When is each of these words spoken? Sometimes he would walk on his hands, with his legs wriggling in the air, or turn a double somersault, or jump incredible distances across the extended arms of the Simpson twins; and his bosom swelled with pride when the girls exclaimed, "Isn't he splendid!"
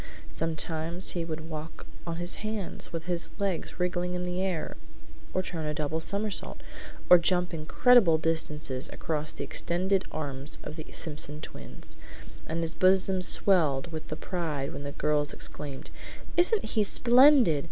Sometimes 0.31 1.11
he 1.11 1.23
would 1.23 1.47
walk 1.47 1.85
on 2.07 2.15
his 2.15 2.37
hands, 2.41 2.91
with 2.91 3.03
his 3.05 3.29
legs 3.37 3.79
wriggling 3.79 4.15
in 4.15 4.23
the 4.23 4.41
air, 4.41 4.75
or 5.31 5.43
turn 5.43 5.67
a 5.67 5.75
double 5.75 5.99
somersault, 5.99 6.59
or 7.07 7.19
jump 7.19 7.53
incredible 7.53 8.17
distances 8.17 8.89
across 8.91 9.31
the 9.31 9.43
extended 9.43 10.03
arms 10.11 10.57
of 10.63 10.75
the 10.75 10.87
Simpson 10.91 11.39
twins; 11.39 11.97
and 12.47 12.61
his 12.63 12.73
bosom 12.73 13.21
swelled 13.21 13.91
with 13.91 14.07
pride 14.19 14.73
when 14.73 14.81
the 14.81 14.91
girls 14.91 15.35
exclaimed, 15.35 15.91
"Isn't 16.35 16.65
he 16.65 16.83
splendid!" 16.83 17.59